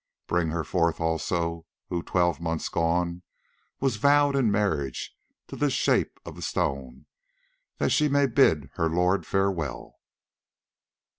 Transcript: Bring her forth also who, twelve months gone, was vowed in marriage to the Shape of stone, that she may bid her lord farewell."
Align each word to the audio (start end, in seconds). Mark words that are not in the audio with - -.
Bring 0.25 0.49
her 0.49 0.63
forth 0.63 0.99
also 0.99 1.67
who, 1.89 2.01
twelve 2.01 2.39
months 2.39 2.69
gone, 2.69 3.21
was 3.79 3.97
vowed 3.97 4.35
in 4.35 4.51
marriage 4.51 5.15
to 5.45 5.55
the 5.55 5.69
Shape 5.69 6.19
of 6.25 6.43
stone, 6.43 7.05
that 7.77 7.91
she 7.91 8.09
may 8.09 8.25
bid 8.25 8.71
her 8.77 8.89
lord 8.89 9.27
farewell." 9.27 9.99